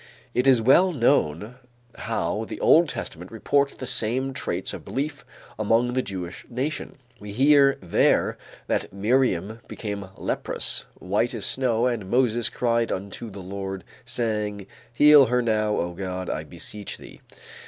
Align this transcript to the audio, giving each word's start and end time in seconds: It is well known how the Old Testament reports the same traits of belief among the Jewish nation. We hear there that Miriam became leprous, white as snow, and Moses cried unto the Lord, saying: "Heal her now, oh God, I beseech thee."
It 0.33 0.47
is 0.47 0.63
well 0.63 0.91
known 0.91 1.57
how 1.93 2.45
the 2.45 2.59
Old 2.59 2.89
Testament 2.89 3.29
reports 3.31 3.75
the 3.75 3.85
same 3.85 4.33
traits 4.33 4.73
of 4.73 4.83
belief 4.83 5.23
among 5.59 5.93
the 5.93 6.01
Jewish 6.01 6.43
nation. 6.49 6.97
We 7.19 7.33
hear 7.33 7.77
there 7.83 8.35
that 8.65 8.91
Miriam 8.91 9.59
became 9.67 10.07
leprous, 10.17 10.85
white 10.95 11.35
as 11.35 11.45
snow, 11.45 11.85
and 11.85 12.09
Moses 12.09 12.49
cried 12.49 12.91
unto 12.91 13.29
the 13.29 13.43
Lord, 13.43 13.83
saying: 14.03 14.65
"Heal 14.91 15.27
her 15.27 15.43
now, 15.43 15.77
oh 15.77 15.93
God, 15.93 16.31
I 16.31 16.45
beseech 16.45 16.97
thee." 16.97 17.21